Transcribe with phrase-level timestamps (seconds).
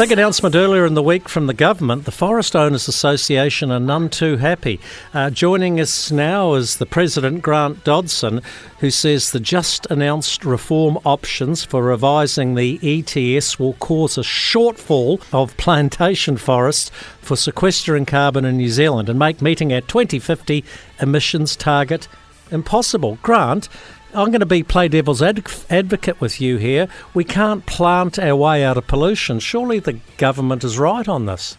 [0.00, 2.06] Big announcement earlier in the week from the government.
[2.06, 4.80] The Forest Owners Association are none too happy.
[5.12, 8.40] Uh, joining us now is the president, Grant Dodson,
[8.78, 15.22] who says the just announced reform options for revising the ETS will cause a shortfall
[15.34, 16.90] of plantation forests
[17.20, 20.64] for sequestering carbon in New Zealand and make meeting our 2050
[21.02, 22.08] emissions target
[22.50, 23.18] impossible.
[23.22, 23.68] Grant,
[24.14, 26.88] I'm going to be play devil's ad- advocate with you here.
[27.14, 29.40] We can't plant our way out of pollution.
[29.40, 31.56] Surely the government is right on this.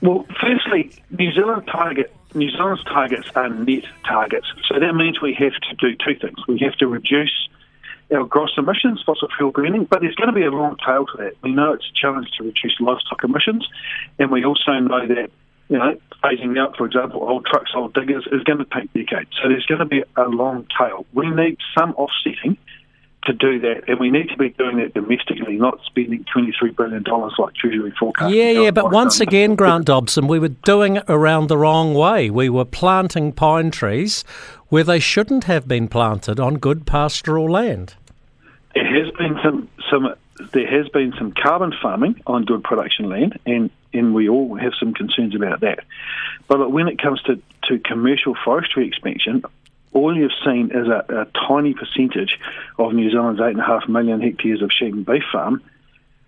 [0.00, 5.34] Well, firstly, New Zealand target New Zealand's targets are net targets, so that means we
[5.34, 6.36] have to do two things.
[6.48, 7.48] We have to reduce
[8.12, 11.16] our gross emissions, fossil fuel burning, but there's going to be a long tail to
[11.18, 11.34] that.
[11.42, 13.68] We know it's a challenge to reduce livestock emissions,
[14.18, 15.30] and we also know that
[15.68, 19.30] you know, phasing out, for example, old trucks, old diggers, is going to take decades.
[19.42, 21.06] So there's going to be a long tail.
[21.12, 22.56] We need some offsetting
[23.24, 27.02] to do that, and we need to be doing that domestically, not spending $23 billion
[27.38, 28.34] like Treasury forecast.
[28.34, 32.28] Yeah, yeah, but once again, Grant Dodson, we were doing it around the wrong way.
[32.28, 34.24] We were planting pine trees
[34.68, 37.94] where they shouldn't have been planted on good pastoral land.
[38.74, 40.14] There has been some, some
[40.52, 44.72] there has been some carbon farming on good production land, and and we all have
[44.78, 45.80] some concerns about that.
[46.48, 49.42] But when it comes to, to commercial forestry expansion,
[49.92, 52.38] all you've seen is a, a tiny percentage
[52.78, 55.62] of New Zealand's 8.5 million hectares of sheep and beef farm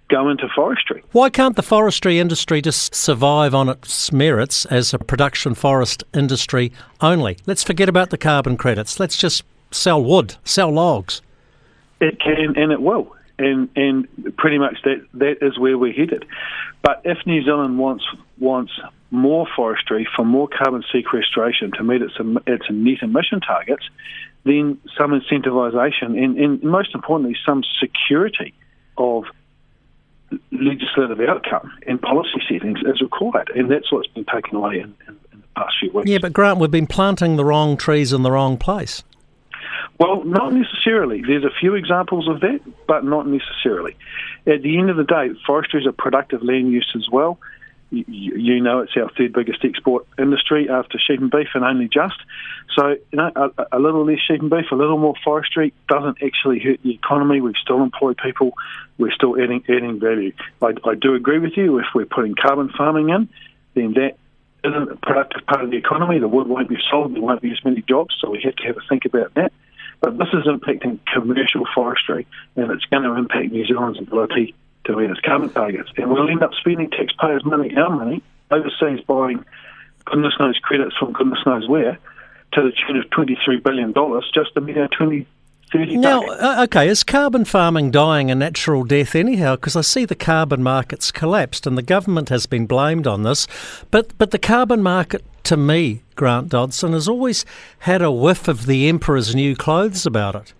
[0.08, 1.02] go into forestry.
[1.12, 6.72] Why can't the forestry industry just survive on its merits as a production forest industry
[7.00, 7.38] only?
[7.46, 9.00] Let's forget about the carbon credits.
[9.00, 11.22] Let's just sell wood, sell logs.
[12.00, 16.24] It can and it will and and pretty much that that is where we're headed.
[16.82, 18.04] But if New Zealand wants
[18.38, 18.72] wants
[19.10, 22.14] more forestry for more carbon sequestration to meet its
[22.46, 23.84] its net emission targets,
[24.44, 28.54] then some incentivisation and, and most importantly some security
[28.96, 29.24] of
[30.50, 35.16] legislative outcome and policy settings is required, and that's what's been taken away in, in,
[35.32, 36.08] in the past few weeks.
[36.08, 39.04] Yeah, but Grant, we've been planting the wrong trees in the wrong place.
[39.98, 41.22] Well, not necessarily.
[41.22, 43.96] There's a few examples of that, but not necessarily.
[44.46, 47.38] At the end of the day, forestry is a productive land use as well.
[47.90, 52.16] You, know, it's our third biggest export industry after sheep and beef, and only just.
[52.74, 56.18] So, you know, a, a little less sheep and beef, a little more forestry doesn't
[56.22, 57.40] actually hurt the economy.
[57.40, 58.54] We still employ people.
[58.98, 60.32] We're still adding adding value.
[60.60, 61.78] I, I do agree with you.
[61.78, 63.28] If we're putting carbon farming in,
[63.74, 64.16] then that
[64.64, 66.18] isn't a productive part of the economy.
[66.18, 67.14] The wood won't be sold.
[67.14, 68.16] There won't be as many jobs.
[68.20, 69.52] So we have to have a think about that.
[70.00, 74.96] But this is impacting commercial forestry, and it's going to impact New Zealand's ability to
[74.96, 75.90] meet its carbon targets.
[75.96, 79.44] And we'll end up spending taxpayers' money, our money, overseas buying
[80.04, 81.98] goodness knows credits from goodness knows where,
[82.52, 83.92] to the tune of $23 billion
[84.32, 85.26] just to meet our 20
[85.74, 89.56] now, uh, okay, is carbon farming dying a natural death anyhow?
[89.56, 93.48] Because I see the carbon market's collapsed, and the government has been blamed on this.
[93.90, 97.44] But but the carbon market, to me, Grant Dodson, has always
[97.80, 100.54] had a whiff of the emperor's new clothes about it.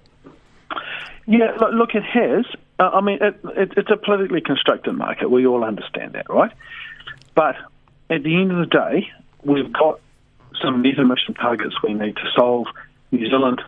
[1.26, 2.44] Yeah, look, it has.
[2.78, 5.30] Uh, I mean, it, it, it's a politically constructed market.
[5.30, 6.52] We all understand that, right?
[7.34, 7.56] But
[8.10, 9.10] at the end of the day,
[9.42, 10.00] we've got
[10.62, 12.66] some net emission targets we need to solve.
[13.10, 13.60] New Zealand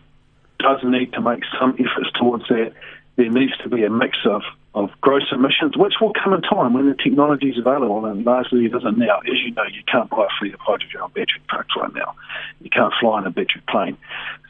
[0.59, 2.73] does need to make some efforts towards that.
[3.19, 4.43] There needs to be a mix of,
[4.73, 8.63] of gross emissions, which will come in time when the technology is available, and largely
[8.63, 9.19] it isn't now.
[9.19, 12.15] As you know, you can't buy a fleet of hydrogen on battery trucks right now.
[12.61, 13.97] You can't fly in a battery plane.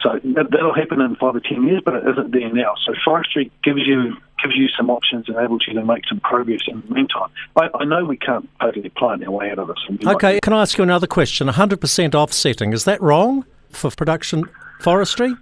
[0.02, 2.74] So that, that'll happen in five or ten years, but it isn't there now.
[2.86, 6.60] So forestry gives you gives you some options, and enables you to make some progress
[6.68, 7.28] in the meantime.
[7.56, 10.06] I, I know we can't totally plant our way out of this.
[10.06, 11.48] Okay, can I ask you another question?
[11.48, 14.44] 100% offsetting, is that wrong for production
[14.78, 15.34] forestry?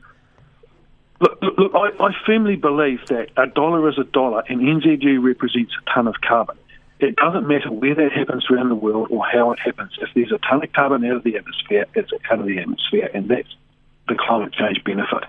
[1.20, 5.72] Look, look I, I, firmly believe that a dollar is a dollar, and NZU represents
[5.80, 6.56] a ton of carbon.
[7.00, 9.92] It doesn't matter where that happens around the world or how it happens.
[10.00, 13.10] If there's a ton of carbon out of the atmosphere, it's out of the atmosphere,
[13.14, 13.54] and that's
[14.08, 15.24] the climate change benefit.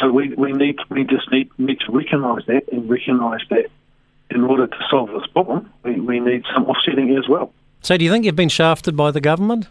[0.00, 3.66] So we, we need we just need need to recognise that and recognise that
[4.30, 7.52] in order to solve this problem, we, we need some offsetting as well.
[7.82, 9.68] So, do you think you've been shafted by the government?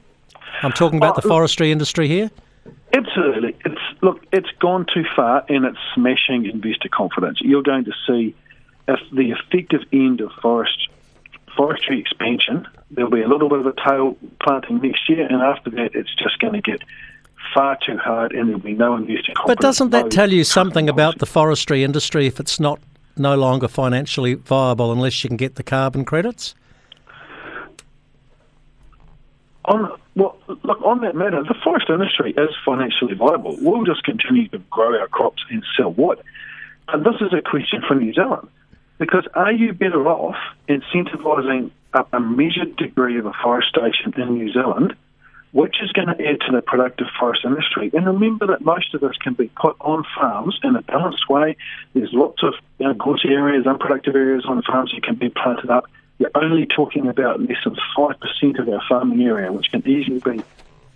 [0.62, 2.32] I'm talking about uh, the forestry industry here.
[2.94, 3.56] Absolutely.
[4.06, 7.40] Look, it's gone too far and it's smashing investor confidence.
[7.42, 8.36] You're going to see
[8.88, 10.90] if the effective end of forest
[11.58, 15.72] forestry expansion, there'll be a little bit of a tail planting next year, and after
[15.72, 16.82] that, it's just going to get
[17.52, 19.48] far too hard, and there'll be no investor confidence.
[19.48, 22.80] But doesn't that no tell you something about the forestry industry if it's not
[23.18, 26.54] no longer financially viable unless you can get the carbon credits?
[29.68, 33.58] On well, look on that matter, the forest industry is financially viable.
[33.60, 36.22] We'll just continue to grow our crops and sell wood.
[36.88, 38.48] And this is a question for New Zealand.
[38.98, 40.38] Because are you better off
[40.70, 44.96] incentivising a, a measured degree of afforestation in New Zealand,
[45.52, 47.90] which is going to add to the productive forest industry?
[47.94, 51.58] And remember that most of this can be put on farms in a balanced way.
[51.94, 55.86] There's lots of you know, areas, unproductive areas on farms that can be planted up.
[56.18, 60.44] You're only talking about less than 5% of our farming area, which can easily be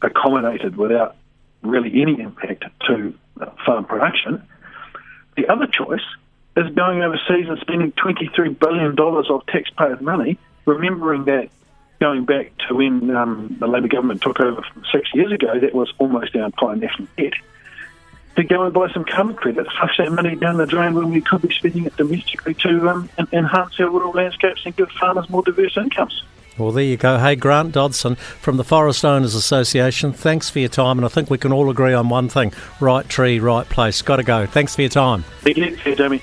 [0.01, 1.15] accommodated without
[1.61, 3.13] really any impact to
[3.65, 4.41] farm production.
[5.35, 6.05] The other choice
[6.55, 11.49] is going overseas and spending $23 billion of taxpayers' money, remembering that
[11.99, 14.61] going back to when um, the Labor government took over
[14.91, 17.33] six years ago, that was almost our entire national debt,
[18.35, 21.21] to go and buy some carbon credits, flush that money down the drain when we
[21.21, 25.43] could be spending it domestically to um, enhance our rural landscapes and give farmers more
[25.43, 26.23] diverse incomes.
[26.57, 27.17] Well, there you go.
[27.17, 30.99] Hey, Grant Dodson from the Forest Owners Association, thanks for your time.
[30.99, 34.01] And I think we can all agree on one thing right tree, right place.
[34.01, 34.45] Got to go.
[34.45, 35.23] Thanks for your time.
[35.41, 36.21] Thank you, Jamie.